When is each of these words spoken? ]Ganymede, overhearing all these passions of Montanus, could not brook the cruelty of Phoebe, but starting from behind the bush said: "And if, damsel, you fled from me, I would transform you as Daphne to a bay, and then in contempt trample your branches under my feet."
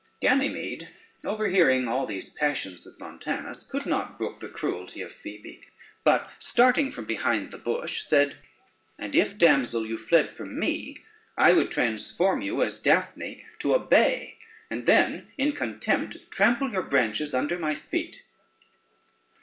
]Ganymede, 0.19 0.89
overhearing 1.23 1.87
all 1.87 2.07
these 2.07 2.27
passions 2.27 2.87
of 2.87 2.99
Montanus, 2.99 3.61
could 3.63 3.85
not 3.85 4.17
brook 4.17 4.39
the 4.39 4.47
cruelty 4.49 5.03
of 5.03 5.11
Phoebe, 5.13 5.61
but 6.03 6.27
starting 6.39 6.89
from 6.91 7.05
behind 7.05 7.51
the 7.51 7.59
bush 7.59 8.01
said: 8.01 8.37
"And 8.97 9.15
if, 9.15 9.37
damsel, 9.37 9.85
you 9.85 9.99
fled 9.99 10.33
from 10.33 10.59
me, 10.59 11.03
I 11.37 11.53
would 11.53 11.69
transform 11.69 12.41
you 12.41 12.63
as 12.63 12.79
Daphne 12.79 13.45
to 13.59 13.75
a 13.75 13.79
bay, 13.79 14.39
and 14.71 14.87
then 14.87 15.27
in 15.37 15.51
contempt 15.51 16.31
trample 16.31 16.71
your 16.71 16.81
branches 16.81 17.35
under 17.35 17.59
my 17.59 17.75
feet." 17.75 18.23